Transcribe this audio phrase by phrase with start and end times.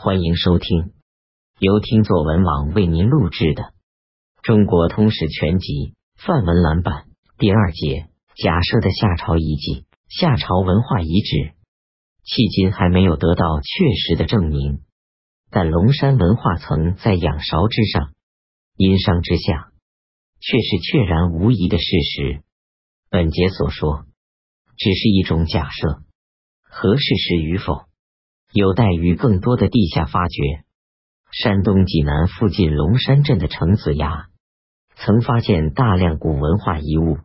[0.00, 0.92] 欢迎收听
[1.58, 3.62] 由听作文网为您录制的
[4.44, 5.66] 《中国通史全集》
[6.14, 8.06] 范文蓝版第二节：
[8.36, 11.52] 假设的夏朝遗迹、夏朝文化遗址，
[12.22, 14.84] 迄今还没有得到确实的证明。
[15.50, 18.12] 但龙山文化层在仰韶之上，
[18.76, 19.72] 殷商之下，
[20.38, 22.44] 却是确然无疑的事实。
[23.10, 24.06] 本节所说，
[24.76, 26.04] 只是一种假设，
[26.62, 27.87] 合事实与否，
[28.52, 30.64] 有待于更多的地下发掘。
[31.30, 34.28] 山东济南附近龙山镇的程子崖，
[34.96, 37.18] 曾发现大量古文化遗物，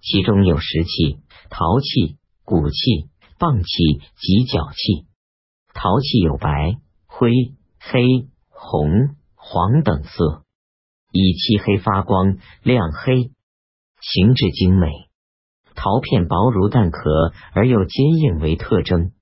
[0.00, 1.18] 其中有石器、
[1.50, 5.06] 陶器、骨器、蚌器及角器。
[5.74, 6.78] 陶器有白。
[7.14, 7.30] 灰、
[7.78, 10.44] 黑、红、黄等色，
[11.12, 13.30] 以漆黑发光、亮黑，
[14.00, 14.88] 形制精美。
[15.74, 19.12] 陶片薄如蛋壳而又坚硬为特征。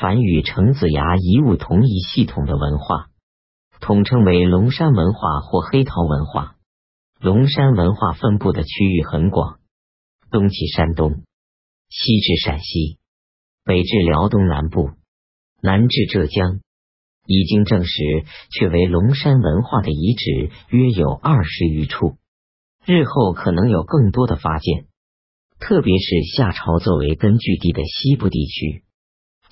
[0.00, 3.10] 凡与程子崖遗物同一系统的文化，
[3.80, 6.56] 统称为龙山文化或黑陶文化。
[7.20, 9.60] 龙山文化分布的区域很广，
[10.32, 11.22] 东起山东，
[11.88, 12.98] 西至陕西，
[13.64, 14.90] 北至辽东南部，
[15.62, 16.60] 南至浙江。
[17.26, 22.16] 已经证实，却为龙山文化的遗址约有二十余处，
[22.84, 24.86] 日后可能有更多的发现。
[25.60, 28.83] 特别是夏朝作为根据地的西部地区，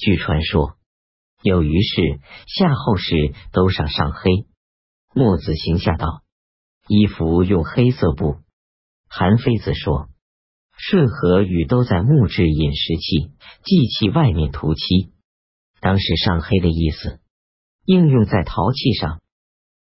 [0.03, 0.75] 据传说
[1.45, 3.15] 有于氏、夏后氏
[3.53, 4.49] 都上上黑。
[5.15, 6.25] 墨子行下道，
[6.89, 8.39] 衣服用黑色布。
[9.09, 10.09] 韩非子说，
[10.77, 13.31] 顺和禹都在木质饮食器、
[13.63, 15.13] 祭器外面涂漆，
[15.81, 17.21] 当时上黑的意思。
[17.85, 19.21] 应用在陶器上，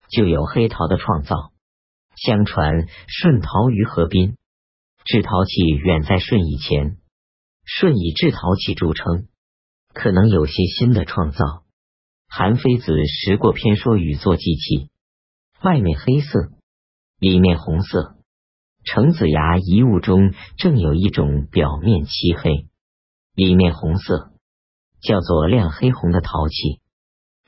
[0.09, 1.51] 就有黑陶的创造。
[2.15, 4.37] 相传舜陶于河滨，
[5.05, 6.99] 制陶器远在舜以前。
[7.65, 9.27] 舜以制陶器著称，
[9.95, 11.65] 可能有些新的创造。
[12.29, 14.91] 韩非子识过篇说禹作祭器，
[15.63, 16.51] 外面黑色，
[17.19, 18.17] 里面红色。
[18.85, 22.67] 程子牙遗物中正有一种表面漆黑，
[23.35, 24.33] 里面红色，
[25.01, 26.81] 叫做亮黑红的陶器。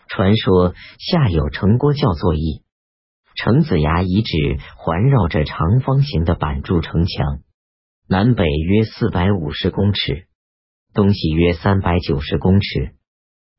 [0.07, 2.63] 传说下有城郭叫做邑，
[3.37, 7.41] 程子牙遗址环绕着长方形的板筑城墙，
[8.07, 10.29] 南北约四百五十公尺，
[10.95, 12.95] 东西约三百九十公尺，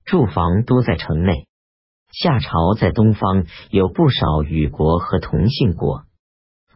[0.06, 1.48] 住房多在城内。
[2.14, 6.04] 夏朝在东方有不少禹国和同姓国，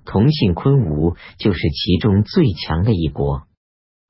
[0.04, 3.44] 同姓昆吾就是其中最强的一国。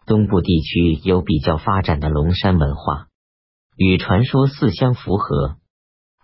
[0.07, 3.09] 东部地区有比较发展的龙山文化。
[3.77, 5.57] 与传说四相符合。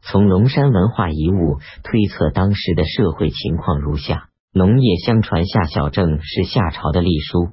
[0.02, 7.52] 从龙山文化遗物推测当时的社会情况如下：农业相传夏小正是夏朝的隶书，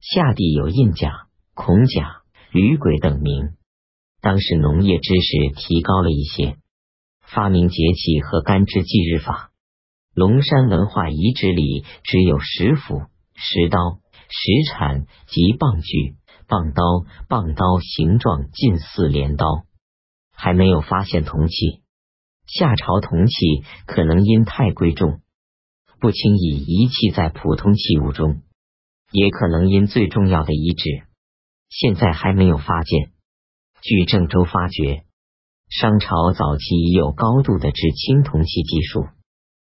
[0.00, 1.26] 夏地有印甲、
[1.62, 2.22] 孔甲、
[2.52, 3.50] 吕鬼等名。
[4.22, 6.56] 当时农业知识提高了一些，
[7.20, 9.50] 发明节气和干支纪日法。
[10.14, 13.02] 龙山文化遗址里只有石斧、
[13.34, 13.98] 石刀、
[14.30, 16.16] 石铲及棒锯。
[16.48, 16.82] 棒刀，
[17.28, 19.66] 棒刀形状近似镰刀，
[20.34, 21.82] 还没有发现铜器。
[22.46, 23.34] 夏朝铜器
[23.86, 25.20] 可能因太贵重，
[26.00, 28.40] 不轻易遗弃在普通器物中，
[29.12, 31.02] 也可能因最重要的遗址
[31.70, 33.12] 现在还没有发现。
[33.80, 35.04] 据郑州发掘，
[35.70, 39.06] 商朝早期已有高度的制青铜器技术，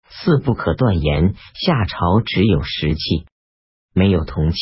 [0.08, 3.26] 似不可断言夏朝只有石器，
[3.92, 4.56] 没有铜器。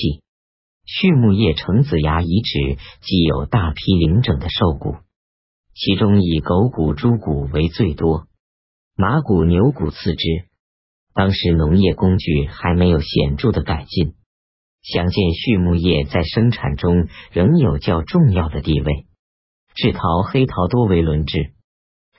[0.86, 4.96] 畜牧业程子崖遗址既有大批零整的兽骨，
[5.74, 8.28] 其中以狗骨、猪骨为最多，
[8.96, 10.26] 马骨、牛骨次之。
[11.12, 14.14] 当时农业工具还没有显著的改进，
[14.92, 19.06] 想见畜牧业在生产中仍有较重要的地位。
[19.74, 21.52] 制陶黑陶多为轮制，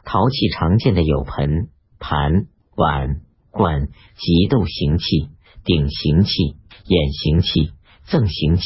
[0.03, 1.69] 陶器常见的有盆、
[1.99, 5.29] 盘、碗、罐、及斗形器、
[5.63, 7.71] 鼎形器、眼形器。
[8.09, 8.63] 赠形器、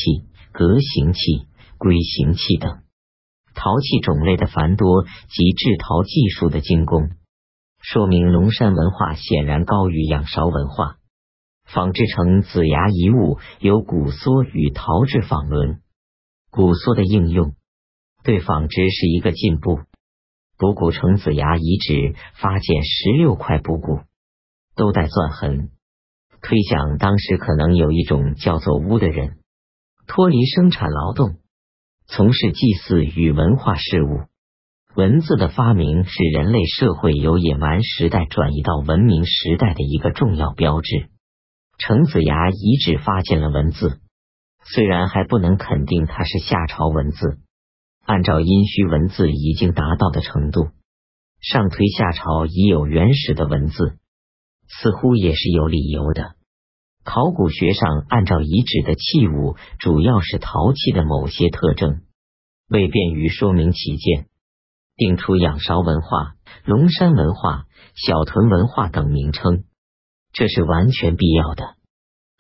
[0.52, 1.48] 格形器、
[1.80, 2.84] 龟形器等
[3.56, 7.10] 陶器种类的繁多及制陶技术的精工，
[7.82, 10.98] 说明龙山文化显然高于仰韶文化。
[11.74, 15.80] 仿制成子牙遗物有骨缩与陶制仿轮，
[16.50, 17.54] 骨缩的应用
[18.24, 19.80] 对纺织是一个进步。
[20.58, 24.00] 补骨成子牙遗址发现十六块补骨，
[24.76, 25.70] 都带钻痕。
[26.42, 29.38] 推想当时可能有一种叫做巫的人，
[30.08, 31.36] 脱离生产劳动，
[32.08, 34.24] 从事祭祀与文化事务。
[34.96, 41.11] 文字的发明是人类社会由野蛮时代转移到文明时代的一个重要标志。
[41.84, 44.00] 程子牙遗址发现了文字，
[44.64, 47.40] 虽然还不能肯定它是夏朝文字，
[48.06, 50.70] 按照殷墟文字已经达到的程度，
[51.40, 53.98] 上推夏朝已有原始的文字，
[54.68, 56.36] 似乎也是有理由的。
[57.04, 62.02] 考古学上按照遗址的器物主要是陶器的某些特征，
[62.70, 64.28] 为便于说明起见，
[64.98, 69.64] 定出仰韶文化、龙山文化、小屯文化等名称，
[70.34, 71.76] 这是完全必要的，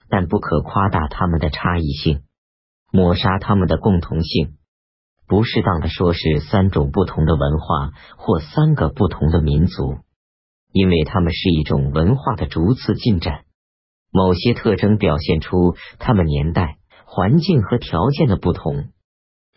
[0.09, 2.23] 但不可夸大它们的差异性，
[2.91, 4.57] 抹杀它们的共同性。
[5.27, 9.99] 不适当的说是三种不同的文化或三个不同的民族，
[10.73, 13.45] 因为它们是一种文化的逐次进展。
[14.11, 18.89] 某些特征表现出他们年代、环境和条件的不同，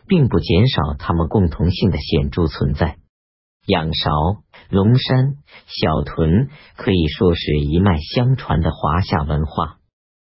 [0.07, 2.97] 并不减少他们共同性的显著存在。
[3.67, 4.09] 仰韶、
[4.69, 5.35] 龙山、
[5.65, 9.77] 小屯可以说是一脉相传的华夏文化。